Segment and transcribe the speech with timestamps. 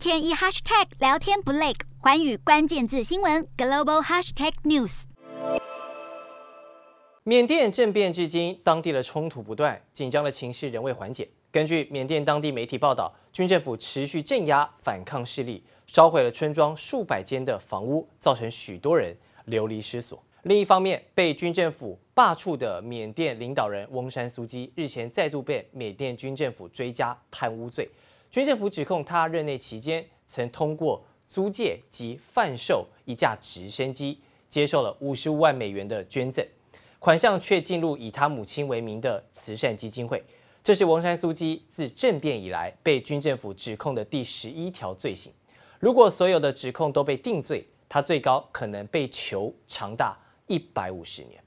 [0.00, 5.02] 天一 hashtag 聊天不累，环宇关键字新闻 global hashtag news。
[7.22, 11.28] 缅甸政变至今，当地的冲突不断，紧张的情势仍未缓解。
[11.52, 19.14] 根据缅甸当地媒体报道，军政府持续镇压反抗势力，烧毁了村庄数百间的房屋，造成许多人
[19.44, 20.24] 流离失所。
[20.44, 27.86] 另一方面，被军政府罢黜的缅甸领导人翁山苏姬日前再度被缅甸军政府追加贪污罪。
[28.30, 36.46] 军政府指控他任内期间曾通过租借及贩售一架直升机，接受了五十五万美元的捐赠，
[37.00, 40.22] 款项却进入以他母亲为名的慈善基金会。
[40.62, 45.32] 这是王山苏基自政变以来被军政府指控的第十一条罪行。
[45.80, 50.16] 如果所有的指控都被定罪，他最高可能被囚长达
[50.46, 51.42] 一百五十年。